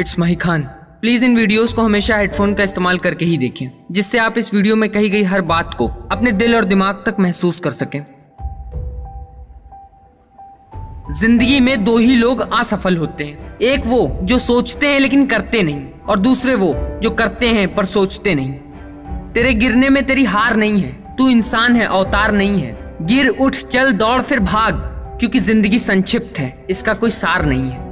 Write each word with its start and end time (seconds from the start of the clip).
It's 0.00 0.18
मही 0.18 0.34
Khan 0.34 0.62
please 1.00 1.24
in 1.24 1.36
videos 1.36 1.72
को 1.72 1.82
हमेशा 1.82 2.16
हेडफोन 2.16 2.54
का 2.54 2.62
इस्तेमाल 2.62 2.98
करके 2.98 3.24
ही 3.24 3.36
देखें, 3.38 3.66
जिससे 3.92 4.18
आप 4.18 4.38
इस 4.38 4.52
वीडियो 4.54 4.76
में 4.76 4.88
कही 4.90 5.10
गई 5.10 5.22
हर 5.22 5.40
बात 5.42 5.74
को 5.74 5.86
अपने 6.12 6.32
दिल 6.32 6.54
और 6.56 6.64
दिमाग 6.64 7.02
तक 7.06 7.16
महसूस 7.20 7.60
कर 7.60 7.72
सकें। 7.72 8.00
ज़िंदगी 11.10 11.60
में 11.60 11.84
दो 11.84 11.96
ही 11.98 12.16
लोग 12.16 12.40
असफल 12.40 12.96
होते 12.96 13.24
हैं। 13.24 13.58
एक 13.60 13.86
वो 13.86 14.18
जो 14.22 14.38
सोचते 14.38 14.86
हैं 14.86 14.98
लेकिन 15.00 15.26
करते 15.26 15.62
नहीं, 15.62 15.86
और 16.08 16.18
दूसरे 16.18 16.54
वो 16.54 16.74
जो 17.02 17.10
करते 17.12 17.48
हैं 17.48 17.74
पर 17.74 17.84
सोचते 17.84 18.34
नहीं। 18.34 18.52
तेरे 19.34 19.54
गिरने 19.54 19.88
में 19.88 20.04
तेरी 20.06 20.24
हार 20.24 20.56
नहीं 20.56 20.82
है, 20.82 20.92
तू 21.16 21.28
इंसान 21.28 21.76
है, 21.76 21.86
अवतार 21.86 22.32
नहीं 22.32 22.60
है। 22.62 22.76
गिर, 23.02 23.28
उठ, 23.28 23.56
चल, 23.56 23.92
दौड़, 23.92 24.20
फिर 24.22 24.40
भाग, 24.42 24.82
क्योंकि 25.20 25.38
ज़िंदगी 25.40 25.78
संक्षिप्त 25.78 26.38
है, 26.38 26.66
इसका 26.70 26.94
कोई 26.94 27.10
सार 27.12 27.46
नहीं 27.46 27.70
है। 27.70 27.83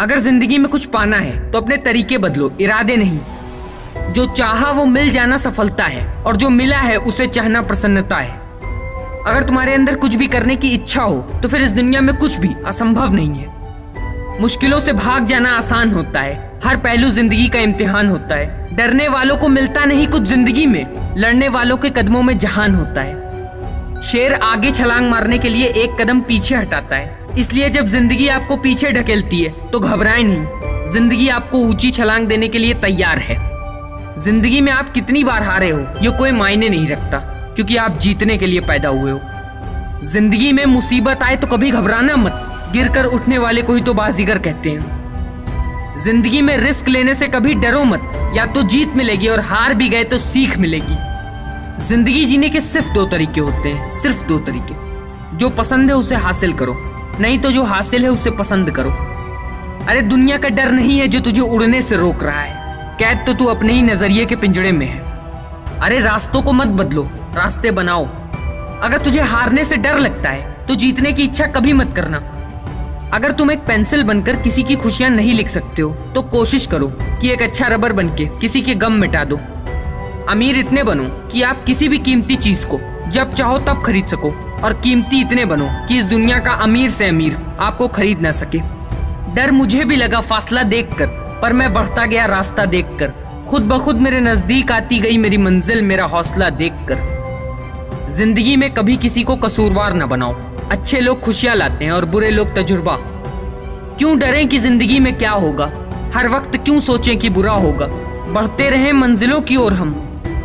अगर 0.00 0.18
ज़िंदगी 0.18 0.58
में 0.58 0.70
कुछ 0.70 0.84
पाना 0.86 1.16
है 1.16 1.50
तो 1.50 1.60
अपने 1.60 1.76
तरीके 1.76 2.18
बदलो, 2.18 2.50
इरादे 2.60 2.96
नहीं। 2.96 4.12
जो 4.12 4.26
चाहा 4.26 4.70
वो 4.70 4.84
मिल 4.86 5.10
जाना 5.10 5.36
सफलता 5.38 5.84
है, 5.84 6.06
और 6.16 6.36
जो 6.36 6.50
मिला 6.50 6.78
है 6.78 6.96
उसे 6.98 7.26
चाहना 7.28 7.62
प्रसन्नता 7.62 8.16
है। 8.16 8.36
अगर 9.24 9.46
तुम्हारे 9.46 9.74
अंदर 9.74 9.96
कुछ 9.96 10.14
भी 10.14 10.26
करने 10.26 10.56
की 10.56 10.70
इच्छा 10.70 11.02
हो 11.02 11.18
तो 11.42 11.48
फिर 11.48 11.62
इस 11.62 11.70
दुनिया 11.72 12.00
में 12.00 12.16
कुछ 12.16 12.36
भी 12.36 12.54
असंभव 12.66 13.14
नहीं 13.14 13.34
है। 13.34 14.40
मुश्किलों 14.40 14.80
से 14.80 14.92
भाग 14.94 15.26
जाना 15.26 15.56
आसान 15.56 15.92
होता 15.92 16.20
है, 16.20 16.60
हर 16.64 16.76
पहलू 16.76 17.10
ज़िंदगी 17.10 17.48
का 17.48 17.58
इम्तिहान 17.58 18.10
होता 18.10 18.34
है। 18.34 18.76
डरने 18.76 19.08
वालों 19.08 19.36
को 19.36 19.48
मिलता 19.48 19.84
नहीं 19.84 20.06
कुछ 20.06 20.22
ज़िंदगी 20.22 20.66
में, 20.66 21.14
लड़ने 21.16 21.48
वालों 21.48 21.76
के 21.76 21.90
कदमों 21.90 22.22
में 22.22 22.38
जहान 22.38 22.74
होता 22.74 23.00
है। 23.00 24.00
शेर 24.02 24.34
आगे 24.34 24.70
छलांग 24.70 25.10
मारने 25.10 25.38
के 25.38 25.48
लिए 25.48 25.66
एक 25.76 26.00
कदम 26.00 26.20
पीछे 26.20 26.54
हटाता 26.56 26.96
है। 26.96 27.17
इसलिए 27.38 27.68
जब 27.70 27.86
ज़िंदगी 27.86 28.26
आपको 28.28 28.56
पीछे 28.56 28.90
ढकेलती 28.92 29.40
है 29.40 29.50
तो 29.70 29.80
घबराए 29.80 30.22
नहीं। 30.22 30.92
ज़िंदगी 30.92 31.28
आपको 31.28 31.58
ऊँची 31.60 31.90
छलांग 31.90 32.26
देने 32.26 32.48
के 32.48 32.58
लिए 32.58 32.74
तैयार 32.76 33.18
है। 33.18 33.36
ज़िंदगी 34.18 34.60
में 34.60 34.70
आप 34.72 34.88
कितनी 34.90 35.22
बार 35.24 35.42
हारे 35.42 35.68
हो, 35.70 35.80
ये 36.02 36.10
कोई 36.18 36.30
मायने 36.32 36.68
नहीं 36.68 36.88
रखता, 36.88 37.18
क्योंकि 37.54 37.76
आप 37.76 37.98
जीतने 37.98 38.36
के 38.38 38.46
लिए 38.46 38.60
पैदा 38.62 38.88
हुए 38.88 39.10
हो। 39.10 39.20
ज़िंदगी 40.04 40.52
में 40.52 40.64
मुसीबत 40.66 41.22
आए 41.22 41.36
तो 41.36 41.46
कभी 41.46 41.70
घबराना 41.70 42.16
मत 42.16 42.70
गिर 42.72 42.88
कर 42.88 43.04
उठने 43.06 43.38
वाले 43.38 43.62
को 43.62 43.74
ही 43.74 43.80
तो 43.80 43.94
बाजीगर 43.94 44.38
कहते 44.38 44.70
हैं। 44.70 45.96
ज़िंदगी 45.98 46.42
में 46.42 46.56
रिस्क 46.56 46.88
लेने 46.88 47.14
से 47.14 47.28
कभी 47.28 47.54
डरो 47.56 47.84
मत, 47.84 48.12
या 48.36 48.46
तो 48.46 48.62
जीत 48.64 48.96
मिलेगी 48.96 49.28
और 49.28 49.40
हार 49.42 49.74
भी 49.74 49.88
गए 49.88 50.04
तो 50.04 50.18
सीख 50.18 50.58
मिलेगी। 50.58 51.86
ज़िंदगी 51.86 52.24
जीने 52.24 52.48
के 52.48 52.60
सिर्फ़ 52.62 52.92
दो 52.92 53.04
तरीके 53.06 53.40
होते 53.40 53.68
हैं, 53.68 53.88
सिर्फ़ 53.92 54.26
दो 54.26 54.38
तरीके। 54.40 54.86
जो 55.38 55.48
पसंद 55.50 55.90
है 55.90 55.96
उसे 55.96 56.14
हासिल 56.16 56.52
करो। 56.52 56.74
नहीं 57.20 57.38
तो 57.38 57.50
जो 57.50 57.62
हासिल 57.64 58.02
है 58.04 58.10
उसे 58.10 58.30
पसंद 58.30 58.70
करो। 58.70 58.90
अरे, 59.88 60.02
दुनिया 60.02 60.36
का 60.38 60.48
डर 60.48 60.70
नहीं 60.70 60.98
है 60.98 61.08
जो 61.08 61.20
तुझे 61.20 61.40
उड़ने 61.40 61.82
से 61.82 61.96
रोक 61.96 62.22
रहा 62.22 62.40
है। 62.40 62.96
कैद 62.98 63.24
तो 63.26 63.32
तू 63.32 63.44
अपने 63.44 63.72
ही 63.72 63.82
नज़रिए 63.82 64.24
के 64.24 64.36
पिंजड़े 64.36 64.72
में 64.72 64.86
है। 64.86 65.78
अरे, 65.80 66.00
रास्तों 66.00 66.42
को 66.42 66.52
मत 66.52 66.66
बदलो, 66.66 67.02
रास्ते 67.34 67.70
बनाओ। 67.70 68.06
अगर 68.82 68.98
तुझे 68.98 69.20
हारने 69.20 69.64
से 69.64 69.76
डर 69.76 69.98
लगता 69.98 70.30
है 70.30 70.66
तो 70.68 70.74
जीतने 70.74 71.12
की 71.12 71.22
इच्छा 71.22 71.46
कभी 71.46 71.72
मत 71.72 71.92
करना। 71.96 72.18
अगर 73.12 73.32
तुम 73.32 73.50
एक 73.50 73.58
पेंसिल 73.58 74.02
बनकर 74.02 74.36
किसी 74.36 74.62
की 74.62 74.76
खुशियाँ 74.76 75.10
नहीं 75.10 75.34
लिख 75.34 75.48
सकते 75.48 75.82
हो 75.82 75.94
तो 76.14 76.22
कोशिश 76.22 76.66
करो 76.66 76.92
कि 77.02 77.30
एक 77.30 77.42
अच्छा 77.42 77.66
रबर 77.66 77.92
बनके 77.92 78.26
किसी 78.26 78.60
के 78.60 78.74
गम 78.74 78.92
मिटा 78.92 79.24
दो। 79.24 79.36
अमीर 80.28 80.58
इतने 80.58 80.82
बनो 80.82 81.04
कि 81.28 81.42
आप 81.42 81.64
किसी 81.64 81.88
भी 81.88 81.98
कीमती 81.98 82.36
चीज़ 82.36 82.66
को, 82.66 82.80
जब 83.10 83.34
चाहो 83.34 83.58
तब 83.58 83.82
खरीद 83.86 84.06
सको। 84.06 84.47
और 84.64 84.72
कीमती 84.74 85.20
इतने 85.20 85.44
बनो 85.44 85.68
कि 85.88 85.98
इस 85.98 86.04
दुनिया 86.04 86.38
का 86.38 86.52
अमीर 86.52 86.90
से 86.90 87.08
अमीर 87.08 87.36
आपको 87.60 87.88
खरीद 87.88 88.20
ना 88.20 88.32
सके। 88.32 88.58
डर 89.34 89.50
मुझे 89.50 89.84
भी 89.84 89.96
लगा 89.96 90.20
फासला 90.20 90.62
देखकर, 90.62 91.06
पर 91.42 91.52
मैं 91.52 91.72
बढ़ता 91.72 92.06
गया 92.06 92.24
रास्ता 92.26 92.64
देखकर। 92.64 93.12
खुद 93.50 93.62
ब 93.62 93.78
खुद 93.78 93.96
मेरे 93.96 94.20
नज़दीक 94.20 94.72
आती 94.72 94.98
गई 94.98 95.18
मेरी 95.18 95.36
मंजिल, 95.36 95.82
मेरा 95.82 96.04
हौसला 96.04 96.50
देखकर। 96.50 98.10
ज़िंदगी 98.10 98.56
में 98.56 98.74
कभी 98.74 98.96
किसी 98.96 99.22
को 99.22 99.36
कसूरवार 99.36 99.94
न 99.94 100.06
बनाओ। 100.06 100.34
अच्छे 100.70 101.00
लोग 101.00 101.20
खुशियाँ 101.20 101.54
लाते 101.54 101.84
हैं 101.84 101.92
और 101.92 102.04
बुरे 102.04 102.30
लोग 102.30 102.54
तजुर्बा। 102.56 102.96
क्यों 103.98 104.18
डरें 104.18 104.48
कि 104.48 104.58
ज़िंदगी 104.58 104.98
में 104.98 105.18
क्या 105.18 105.30
होगा? 105.30 105.70
हर 106.14 106.28
वक्त 106.28 106.56
क्यों 106.56 106.80
सोचें 106.80 107.16
कि 107.18 107.30
बुरा 107.30 107.52
होगा? 107.52 107.86
बढ़ते 108.32 108.70
रहें 108.70 108.92
मंजिलों 108.92 109.40
की 109.40 109.56
ओर 109.56 109.72
हम। 109.72 109.94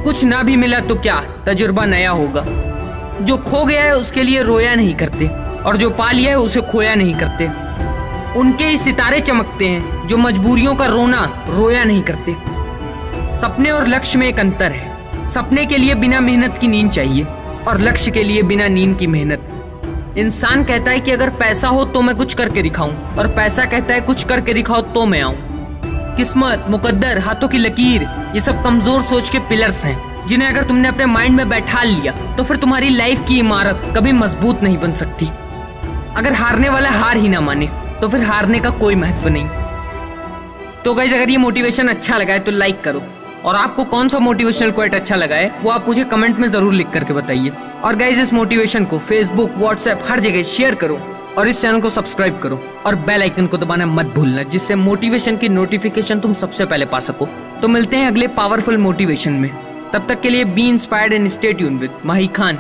कुछ 0.04 0.24
ना 0.24 0.44
भी 0.44 0.56
मिला 0.56 0.80
तो 0.80 0.96
क्या? 0.96 1.20
तजुर्बा 1.46 1.86
नया 1.86 2.12
होगा। 2.12 2.42
जो 3.22 3.38
खो 3.38 3.64
गया 3.66 3.84
है, 3.84 3.96
उसके 3.96 4.24
लिए 4.24 4.42
रोया 4.44 4.76
नहीं 4.76 4.94
करते 4.96 5.28
और 5.66 5.78
जो 5.78 5.90
पा 5.90 6.12
लिया 6.12 6.30
है, 6.30 6.38
उसे 6.38 6.62
खोया 6.62 6.96
नहीं 6.96 7.16
करते। 7.16 7.50
उनके 8.40 8.66
ही 8.66 8.78
सितारे 8.78 9.20
चमकते 9.20 9.68
हैं, 9.68 10.08
जो 10.08 10.18
मजबूरियों 10.18 10.76
का 10.76 10.86
रोना, 10.86 11.46
रोया 11.50 11.84
नहीं 11.84 12.02
करते। 12.04 12.36
सपने 13.32 13.72
और 13.72 13.88
लक्ष्य 13.88 14.20
में 14.20 14.28
एक 14.28 14.40
अंतर 14.40 14.72
है। 14.72 15.28
सपने 15.28 15.66
के 15.66 15.78
लिए 15.78 15.96
बिना 15.96 16.20
मेहनत 16.20 16.58
की 16.58 16.68
नींद 16.68 16.92
चाहिए 16.92 17.24
और 17.68 17.80
लक्ष्य 17.82 18.12
के 18.12 18.24
लिए 18.24 18.42
बिना 18.44 18.68
नींद 18.68 18.98
की 18.98 19.08
मेहनत। 19.08 20.16
इंसान 20.18 20.64
कहता 20.64 20.92
है 20.92 21.00
कि 21.00 21.12
अगर 21.12 21.30
पैसा 21.30 21.68
हो 21.68 21.86
तो 21.86 22.02
मैं 22.02 22.16
कुछ 22.16 22.34
करके 22.34 22.62
दिखाऊँ 22.62 23.16
और 23.18 23.28
पैसा 23.28 23.66
कहता 23.66 23.94
है 23.94 24.02
कुछ 24.02 24.24
करके 24.24 24.54
दिखाओ 24.54 24.82
तो 24.82 25.06
मैं 25.06 25.22
आऊँ। 25.22 25.36
किस्मत, 26.18 26.66
मुकद्दर, 26.70 27.20
हाथों 27.20 27.48
की 27.48 27.58
लकीर, 27.58 28.08
ये 28.36 28.42
सब 28.42 28.64
कमज़ोर 28.64 29.02
सोच 29.02 29.30
के 29.30 29.40
पिलर्स 29.40 29.86
हैं। 29.86 30.13
जिन्हें 30.28 30.48
अगर 30.50 30.64
तुमने 30.64 30.88
अपने 30.88 31.06
माइंड 31.06 31.36
में 31.36 31.50
बैठा 31.50 31.84
लिया 31.84 32.12
तो 32.36 32.44
फिर 32.44 32.58
तुम्हारी 32.58 32.90
लाइफ 32.90 33.26
की 33.28 33.40
इमारत 33.40 33.94
कभी 33.98 34.12
मज़बूत 34.14 34.64
नहीं 34.64 34.78
बन 34.78 34.94
सकती। 34.96 35.30
अगर 36.18 36.34
हारने 36.34 36.70
वाला 36.70 36.90
हार 36.92 37.18
ही 37.18 37.30
ना 37.30 37.42
माने 37.42 37.70
तो 38.02 38.08
फिर 38.08 38.24
हारने 38.24 38.60
का 38.60 38.70
कोई 38.80 38.96
महत्व 38.96 39.30
नहीं। 39.30 39.48
तो 40.84 40.94
गाइज़ 40.94 41.14
अगर 41.16 41.30
ये 41.30 41.38
मोटिवेशन 41.38 41.88
अच्छा 41.88 42.18
लगा 42.18 42.34
है 42.34 42.40
तो 42.40 42.52
लाइक 42.52 42.82
करो। 42.84 43.04
और 43.46 43.56
आपको 43.56 43.84
कौन 43.86 44.10
सा 44.10 44.20
मोटिवेशनल 44.20 44.72
क्वाइट 44.72 44.94
अच्छा 44.96 45.16
लगा 45.16 45.36
है 45.36 45.52
वो 45.62 45.70
आप 45.72 45.88
मुझे 45.88 46.04
कमेंट 46.04 46.38
में 46.40 46.50
ज़रूर 46.52 46.74
लिख 46.74 46.90
करके 46.92 47.14
बताइए। 47.14 47.52
और 47.84 47.96
गाइज़ 47.96 48.20
इस 48.22 48.34
मोटिवेशन 48.34 48.86
को 48.86 48.98
फेसबुक 49.00 49.58
व्हाट्सएप 49.58 50.04
हर 50.10 50.20
जगह 50.20 50.44
शेयर 50.44 50.76
करो। 50.76 51.00
और 51.38 51.48
इस 51.48 51.62
चैनल 51.62 51.82
को 51.82 51.90
सब्सक्राइब 51.90 52.40
करो। 52.40 52.62
और 52.86 52.96
बेल 52.98 53.22
आइकन 53.22 53.48
को 53.48 53.58
दबाना 53.58 53.86
मत 53.86 54.14
भूलना, 54.16 54.44
जिससे 54.44 54.76
मोटिवेशन 54.76 55.38
की 55.38 55.50
नोटिफिकेशन 55.50 56.20
तुम 56.20 56.34
सबसे 56.34 56.66
पहले 56.66 56.86
पा 56.86 57.00
सको। 57.00 57.28
तो 57.62 57.68
मिलते 57.68 57.98
हैं 57.98 58.08
अगले 58.08 58.28
पावरफुल 58.30 58.78
मोटिवेशन 58.78 59.34
में। 59.34 59.50
तब 59.94 60.08
तक 60.10 60.22
के 60.22 60.30
लिए 60.30 60.46
be 60.58 60.68
inspired 60.70 61.14
and 61.14 61.28
stay 61.30 61.54
tune 61.54 61.78
with 61.80 61.98
Mahi 62.06 62.28
Khan 62.38 62.60